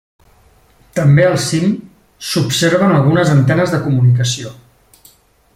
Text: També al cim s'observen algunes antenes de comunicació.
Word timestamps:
També 0.99 1.25
al 1.27 1.35
cim 1.43 1.75
s'observen 2.31 2.97
algunes 2.97 3.35
antenes 3.37 3.77
de 3.77 3.85
comunicació. 3.87 4.59